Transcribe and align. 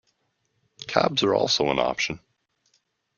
Cabs 0.87 1.21
are 1.21 1.35
also 1.35 1.69
an 1.69 1.77
option. 1.77 2.19